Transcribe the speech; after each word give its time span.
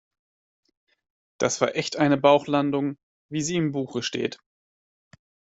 Das 1.37 1.61
war 1.61 1.75
echt 1.75 1.97
eine 1.97 2.17
Bauchlandung, 2.17 2.97
wie 3.29 3.43
sie 3.43 3.57
im 3.57 3.71
Buche 3.71 4.01
steht. 4.01 4.39